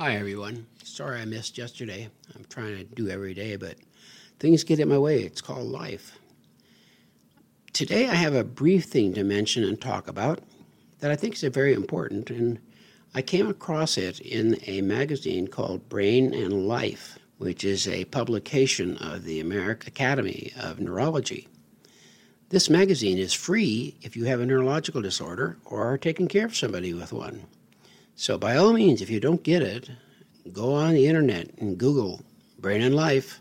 Hi, 0.00 0.14
everyone. 0.14 0.64
Sorry 0.84 1.20
I 1.20 1.24
missed 1.24 1.58
yesterday. 1.58 2.08
I'm 2.32 2.44
trying 2.44 2.76
to 2.76 2.84
do 2.84 3.08
every 3.08 3.34
day, 3.34 3.56
but 3.56 3.74
things 4.38 4.62
get 4.62 4.78
in 4.78 4.88
my 4.88 4.96
way. 4.96 5.22
It's 5.22 5.40
called 5.40 5.66
life. 5.66 6.20
Today, 7.72 8.06
I 8.06 8.14
have 8.14 8.32
a 8.32 8.44
brief 8.44 8.84
thing 8.84 9.12
to 9.14 9.24
mention 9.24 9.64
and 9.64 9.80
talk 9.80 10.06
about 10.06 10.38
that 11.00 11.10
I 11.10 11.16
think 11.16 11.34
is 11.34 11.42
very 11.52 11.74
important, 11.74 12.30
and 12.30 12.60
I 13.12 13.22
came 13.22 13.48
across 13.48 13.98
it 13.98 14.20
in 14.20 14.60
a 14.68 14.82
magazine 14.82 15.48
called 15.48 15.88
Brain 15.88 16.32
and 16.32 16.68
Life, 16.68 17.18
which 17.38 17.64
is 17.64 17.88
a 17.88 18.04
publication 18.04 18.98
of 18.98 19.24
the 19.24 19.40
American 19.40 19.88
Academy 19.88 20.52
of 20.56 20.78
Neurology. 20.78 21.48
This 22.50 22.70
magazine 22.70 23.18
is 23.18 23.32
free 23.32 23.96
if 24.02 24.16
you 24.16 24.26
have 24.26 24.38
a 24.38 24.46
neurological 24.46 25.02
disorder 25.02 25.58
or 25.64 25.92
are 25.92 25.98
taking 25.98 26.28
care 26.28 26.46
of 26.46 26.56
somebody 26.56 26.94
with 26.94 27.12
one. 27.12 27.46
So, 28.20 28.36
by 28.36 28.56
all 28.56 28.72
means, 28.72 29.00
if 29.00 29.10
you 29.10 29.20
don't 29.20 29.44
get 29.44 29.62
it, 29.62 29.88
go 30.52 30.74
on 30.74 30.94
the 30.94 31.06
internet 31.06 31.50
and 31.58 31.78
Google 31.78 32.20
Brain 32.58 32.82
and 32.82 32.96
Life, 32.96 33.40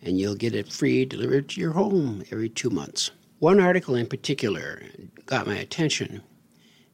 and 0.00 0.16
you'll 0.16 0.36
get 0.36 0.54
it 0.54 0.72
free 0.72 1.04
delivered 1.04 1.48
to 1.48 1.60
your 1.60 1.72
home 1.72 2.22
every 2.30 2.48
two 2.48 2.70
months. 2.70 3.10
One 3.40 3.58
article 3.58 3.96
in 3.96 4.06
particular 4.06 4.80
got 5.26 5.48
my 5.48 5.56
attention. 5.56 6.22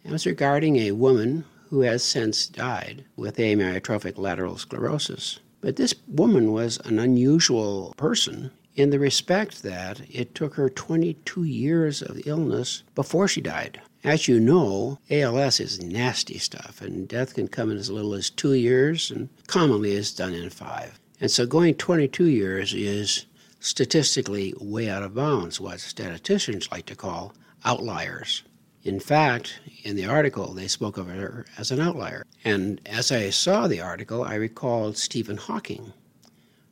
It 0.05 0.11
was 0.11 0.25
regarding 0.25 0.77
a 0.77 0.93
woman 0.93 1.45
who 1.69 1.83
has 1.83 2.03
since 2.03 2.47
died 2.47 3.05
with 3.15 3.37
amyotrophic 3.37 4.17
lateral 4.17 4.57
sclerosis. 4.57 5.39
But 5.61 5.77
this 5.77 5.95
woman 6.07 6.51
was 6.53 6.79
an 6.87 6.99
unusual 6.99 7.93
person 7.99 8.53
in 8.75 8.89
the 8.89 8.99
respect 8.99 9.63
that 9.65 10.01
it 10.09 10.35
took 10.35 10.55
her 10.55 10.71
22 10.71 11.45
years 11.45 12.01
of 12.01 12.27
illness 12.27 12.85
before 12.95 13.29
she 13.29 13.43
died. 13.43 13.83
As 14.05 14.29
you 14.29 14.39
know, 14.39 15.01
ALS 15.11 15.59
is 15.59 15.83
nasty 15.83 16.39
stuff, 16.39 16.81
and 16.81 17.09
death 17.09 17.35
can 17.35 17.49
come 17.49 17.71
in 17.71 17.77
as 17.79 17.91
little 17.91 18.15
as 18.15 18.31
two 18.31 18.55
years, 18.55 19.11
and 19.11 19.29
commonly 19.49 19.93
is 19.93 20.15
done 20.15 20.35
in 20.35 20.51
five. 20.51 21.01
And 21.21 21.31
so 21.31 21.47
going 21.47 21.75
22 21.75 22.27
years 22.27 22.73
is 22.73 23.27
statistically 23.59 24.55
way 24.61 24.89
out 24.89 25.03
of 25.03 25.17
bounds, 25.17 25.61
what 25.61 25.81
statisticians 25.81 26.71
like 26.71 26.87
to 26.87 26.95
call 26.95 27.35
outliers. 27.65 28.45
In 28.85 29.01
fact, 29.01 29.59
in 29.83 29.97
the 29.97 30.07
article, 30.07 30.55
they 30.55 30.69
spoke 30.69 30.97
of 30.97 31.09
her 31.09 31.45
as 31.59 31.73
an 31.73 31.81
outlier. 31.81 32.25
And 32.45 32.81
as 32.87 33.11
I 33.11 33.31
saw 33.31 33.67
the 33.67 33.81
article, 33.81 34.23
I 34.23 34.37
recalled 34.37 34.97
Stephen 34.97 35.37
Hawking, 35.37 35.93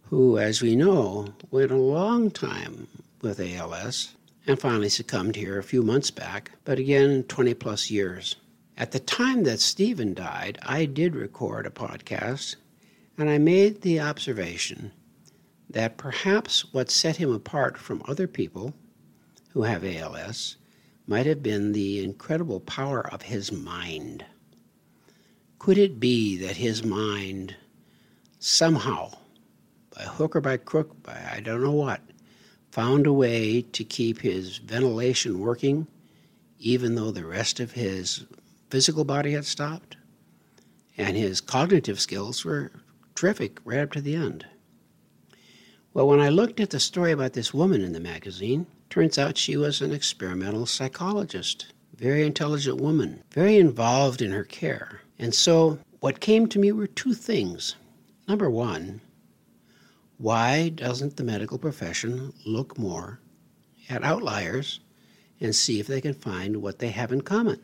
who, 0.05 0.39
as 0.39 0.63
we 0.63 0.77
know, 0.77 1.35
went 1.51 1.73
a 1.73 1.77
long 1.77 2.31
time 2.31 2.87
with 3.21 3.41
ALS 3.41 4.15
and 4.47 4.61
finally 4.61 4.89
succumbed 4.89 5.37
here 5.37 5.59
a 5.59 5.63
few 5.63 5.83
months 5.83 6.11
back, 6.11 6.53
but 6.65 6.79
again, 6.79 7.25
20 7.25 7.55
plus 7.55 7.91
years. 7.91 8.37
At 8.77 8.93
the 8.93 9.01
time 9.01 9.45
that 9.45 9.61
Stephen 9.61 10.15
died, 10.15 10.59
I 10.63 10.85
did 10.85 11.17
record 11.17 11.67
a 11.67 11.71
podcast, 11.71 12.57
and 13.19 13.29
I 13.29 13.39
made 13.39 13.81
the 13.81 14.01
observation 14.01 14.93
that 15.69 15.97
perhaps 15.97 16.73
what 16.73 16.91
set 16.91 17.17
him 17.17 17.33
apart 17.33 17.77
from 17.77 18.03
other 18.07 18.27
people 18.27 18.75
who 19.51 19.63
have 19.63 19.85
ALS 19.85 20.57
might 21.07 21.27
have 21.27 21.43
been 21.43 21.73
the 21.73 22.05
incredible 22.05 22.61
power 22.61 23.07
of 23.13 23.23
his 23.23 23.51
mind. 23.51 24.25
Could 25.59 25.79
it 25.79 25.99
be 25.99 26.37
that 26.37 26.57
his 26.57 26.85
mind 26.85 27.57
somehow, 28.39 29.13
by 29.95 30.03
hook 30.03 30.37
or 30.37 30.41
by 30.41 30.57
crook, 30.59 31.03
by 31.03 31.19
I 31.33 31.41
don't 31.41 31.63
know 31.63 31.73
what, 31.73 32.01
found 32.77 33.07
a 33.07 33.13
way 33.13 33.63
to 33.63 33.83
keep 33.83 34.21
his 34.21 34.59
ventilation 34.59 35.39
working 35.39 35.87
even 36.59 36.95
though 36.95 37.11
the 37.11 37.25
rest 37.25 37.59
of 37.59 37.73
his 37.73 38.27
physical 38.69 39.03
body 39.03 39.33
had 39.33 39.47
stopped. 39.47 39.97
And 40.99 41.17
his 41.17 41.41
cognitive 41.41 41.99
skills 41.99 42.45
were 42.45 42.71
terrific 43.15 43.61
right 43.65 43.81
up 43.81 43.93
to 43.93 44.03
the 44.03 44.15
end. 44.15 44.45
Well, 45.95 46.07
when 46.07 46.21
I 46.21 46.29
looked 46.29 46.61
at 46.61 46.69
the 46.69 46.79
story 46.79 47.13
about 47.13 47.33
this 47.33 47.55
woman 47.55 47.81
in 47.81 47.95
the 47.95 47.99
magazine, 47.99 48.67
turns 48.91 49.17
out 49.17 49.39
she 49.39 49.56
was 49.56 49.81
an 49.81 49.93
experimental 49.93 50.67
psychologist, 50.67 51.73
very 51.97 52.27
intelligent 52.27 52.79
woman, 52.79 53.23
very 53.33 53.56
involved 53.56 54.21
in 54.21 54.33
her 54.33 54.45
care. 54.45 55.00
And 55.19 55.34
so 55.34 55.79
what 56.00 56.21
came 56.21 56.47
to 56.49 56.59
me 56.59 56.73
were 56.73 56.87
two 56.87 57.15
things. 57.15 57.75
Number 58.29 58.50
one, 58.50 59.00
why 60.19 60.71
doesn't 60.71 61.16
the 61.16 61.25
medical 61.25 61.59
profession 61.59 62.32
look 62.47 62.78
more 62.78 63.21
at 63.91 64.03
outliers 64.03 64.81
and 65.41 65.54
see 65.54 65.78
if 65.78 65.87
they 65.87 66.00
can 66.00 66.15
find 66.15 66.56
what 66.62 66.78
they 66.78 66.88
have 66.88 67.12
in 67.12 67.21
common? 67.21 67.60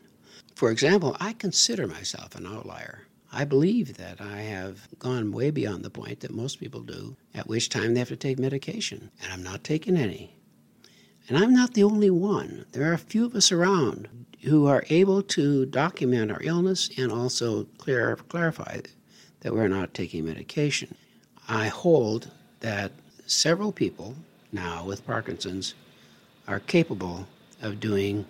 For 0.55 0.69
example, 0.69 1.17
I 1.19 1.33
consider 1.33 1.87
myself 1.87 2.35
an 2.35 2.45
outlier. 2.45 3.07
I 3.31 3.43
believe 3.45 3.97
that 3.97 4.21
I 4.21 4.41
have 4.41 4.87
gone 4.99 5.31
way 5.31 5.49
beyond 5.49 5.83
the 5.83 5.89
point 5.89 6.19
that 6.19 6.29
most 6.31 6.59
people 6.59 6.81
do, 6.81 7.17
at 7.33 7.47
which 7.47 7.69
time 7.69 7.93
they 7.93 7.99
have 7.99 8.09
to 8.09 8.15
take 8.15 8.37
medication, 8.37 9.09
and 9.23 9.33
I'm 9.33 9.41
not 9.41 9.63
taking 9.63 9.97
any. 9.97 10.35
And 11.27 11.37
I'm 11.39 11.53
not 11.53 11.73
the 11.73 11.83
only 11.83 12.11
one. 12.11 12.65
There 12.73 12.87
are 12.87 12.93
a 12.93 12.99
few 12.99 13.25
of 13.25 13.33
us 13.33 13.51
around 13.51 14.27
who 14.43 14.67
are 14.67 14.83
able 14.89 15.23
to 15.23 15.65
document 15.65 16.31
our 16.31 16.43
illness 16.43 16.91
and 16.97 17.11
also 17.11 17.63
clear, 17.79 18.15
clarify 18.27 18.81
that 19.39 19.53
we're 19.53 19.67
not 19.67 19.95
taking 19.95 20.25
medication. 20.25 20.95
I 21.47 21.69
hold 21.69 22.29
that 22.63 22.91
several 23.27 23.71
people 23.71 24.15
now 24.51 24.85
with 24.85 25.05
Parkinson's 25.05 25.75
are 26.47 26.59
capable 26.59 27.27
of 27.61 27.79
doing 27.79 28.25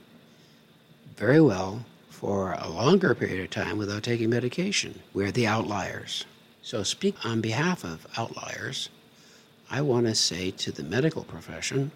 very 1.16 1.39
well 1.39 1.85
for 2.09 2.53
a 2.53 2.67
longer 2.67 3.13
period 3.13 3.44
of 3.44 3.49
time 3.51 3.77
without 3.77 4.03
taking 4.03 4.29
medication. 4.29 4.99
We're 5.13 5.31
the 5.31 5.47
outliers. 5.47 6.25
So, 6.63 6.81
speak 6.81 7.16
on 7.23 7.41
behalf 7.41 7.83
of 7.83 8.07
outliers, 8.17 8.89
I 9.69 9.81
want 9.81 10.07
to 10.07 10.16
say 10.16 10.50
to 10.51 10.71
the 10.71 10.83
medical 10.83 11.23
profession 11.23 11.91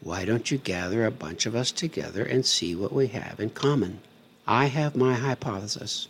why 0.00 0.24
don't 0.26 0.50
you 0.50 0.58
gather 0.58 1.04
a 1.04 1.10
bunch 1.10 1.46
of 1.46 1.56
us 1.56 1.72
together 1.72 2.24
and 2.24 2.44
see 2.44 2.74
what 2.74 2.92
we 2.92 3.06
have 3.08 3.40
in 3.40 3.50
common? 3.50 4.00
I 4.46 4.66
have 4.66 4.94
my 4.94 5.14
hypothesis. 5.14 6.08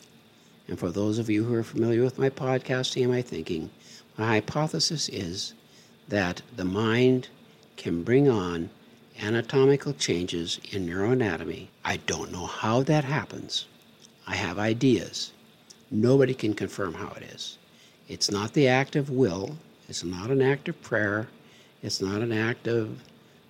And 0.68 0.78
for 0.78 0.90
those 0.90 1.18
of 1.18 1.28
you 1.28 1.44
who 1.44 1.54
are 1.54 1.62
familiar 1.62 2.02
with 2.02 2.18
my 2.18 2.30
podcasting 2.30 3.02
and 3.02 3.12
my 3.12 3.22
thinking, 3.22 3.70
my 4.16 4.26
hypothesis 4.26 5.08
is 5.08 5.54
that 6.08 6.42
the 6.56 6.64
mind 6.64 7.28
can 7.76 8.02
bring 8.02 8.28
on 8.28 8.70
anatomical 9.20 9.92
changes 9.92 10.60
in 10.70 10.86
neuroanatomy. 10.86 11.68
I 11.84 11.98
don't 11.98 12.32
know 12.32 12.46
how 12.46 12.82
that 12.82 13.04
happens. 13.04 13.66
I 14.26 14.36
have 14.36 14.58
ideas. 14.58 15.32
Nobody 15.90 16.34
can 16.34 16.54
confirm 16.54 16.94
how 16.94 17.12
it 17.16 17.22
is. 17.24 17.58
It's 18.08 18.30
not 18.30 18.52
the 18.52 18.68
act 18.68 18.96
of 18.96 19.10
will, 19.10 19.56
it's 19.88 20.04
not 20.04 20.30
an 20.30 20.42
act 20.42 20.68
of 20.68 20.82
prayer, 20.82 21.28
it's 21.82 22.00
not 22.00 22.22
an 22.22 22.32
act 22.32 22.66
of 22.66 23.02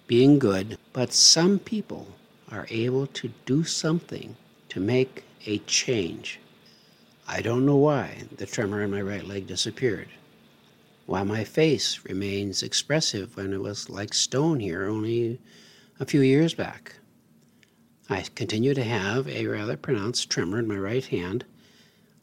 being 0.06 0.38
good, 0.38 0.78
but 0.92 1.12
some 1.12 1.58
people 1.58 2.08
are 2.50 2.66
able 2.70 3.06
to 3.08 3.30
do 3.46 3.64
something 3.64 4.36
to 4.68 4.80
make 4.80 5.24
a 5.46 5.58
change. 5.58 6.38
I 7.26 7.40
don't 7.40 7.66
know 7.66 7.76
why 7.76 8.24
the 8.36 8.46
tremor 8.46 8.82
in 8.82 8.90
my 8.90 9.00
right 9.00 9.26
leg 9.26 9.46
disappeared 9.46 10.08
while 11.06 11.24
my 11.24 11.44
face 11.44 12.00
remains 12.04 12.62
expressive 12.62 13.36
when 13.36 13.52
it 13.52 13.60
was 13.60 13.90
like 13.90 14.14
stone 14.14 14.60
here 14.60 14.86
only 14.86 15.38
a 16.00 16.06
few 16.06 16.20
years 16.20 16.54
back. 16.54 16.96
I 18.08 18.24
continue 18.34 18.74
to 18.74 18.84
have 18.84 19.28
a 19.28 19.46
rather 19.46 19.76
pronounced 19.76 20.30
tremor 20.30 20.58
in 20.58 20.68
my 20.68 20.76
right 20.76 21.04
hand. 21.04 21.44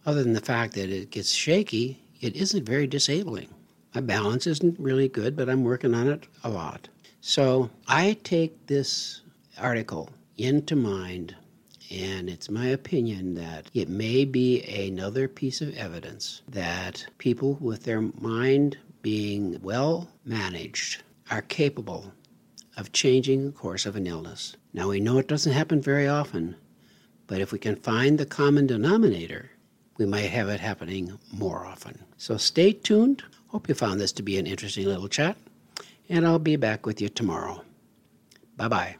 Other 0.06 0.24
than 0.24 0.34
the 0.34 0.42
fact 0.42 0.74
that 0.74 0.90
it 0.90 1.12
gets 1.12 1.32
shaky, 1.32 2.02
it 2.22 2.36
isn't 2.36 2.66
very 2.66 2.88
disabling. 2.88 3.50
My 3.94 4.02
balance 4.02 4.48
isn't 4.48 4.80
really 4.80 5.08
good, 5.08 5.36
but 5.36 5.50
I'm 5.50 5.64
working 5.64 5.94
on 5.94 6.08
it 6.08 6.28
a 6.44 6.50
lot. 6.50 6.88
So 7.20 7.70
I 7.88 8.18
take 8.24 8.68
this 8.68 9.22
article 9.60 10.10
into 10.38 10.76
mind 10.76 11.36
and 11.92 12.30
it's 12.30 12.50
my 12.50 12.68
opinion 12.68 13.36
that 13.36 13.70
it 13.74 13.90
may 13.90 14.24
be 14.24 14.64
another 14.64 15.28
piece 15.28 15.60
of 15.60 15.76
evidence 15.76 16.42
that 16.48 17.06
people 17.18 17.58
with 17.60 17.84
their 17.84 18.02
mind 18.02 18.78
being 19.02 19.60
well 19.62 20.08
managed 20.24 21.02
are 21.30 21.42
capable 21.42 22.14
of 22.78 22.94
changing 22.94 23.46
the 23.46 23.52
course 23.52 23.86
of 23.86 23.96
an 23.96 24.08
illness. 24.08 24.56
Now, 24.74 24.90
we 24.90 25.02
know 25.02 25.18
it 25.18 25.28
doesn't 25.28 25.52
happen 25.52 25.82
very 25.82 26.08
often, 26.08 26.56
but 27.28 27.42
if 27.42 27.52
we 27.52 27.60
can 27.60 27.76
find 27.76 28.18
the 28.18 28.26
common 28.26 28.68
denominator, 28.68 29.52
we 29.98 30.06
might 30.06 30.30
have 30.30 30.48
it 30.48 30.62
happening 30.62 31.20
more 31.34 31.66
often. 31.66 32.02
So 32.18 32.38
stay 32.38 32.72
tuned. 32.72 33.24
Hope 33.48 33.68
you 33.68 33.76
found 33.76 34.00
this 34.00 34.14
to 34.14 34.24
be 34.24 34.38
an 34.38 34.48
interesting 34.48 34.86
little 34.86 35.10
chat, 35.10 35.36
and 36.08 36.26
I'll 36.26 36.40
be 36.40 36.56
back 36.56 36.86
with 36.86 37.02
you 37.02 37.10
tomorrow. 37.10 37.64
Bye 38.56 38.70
bye. 38.70 38.96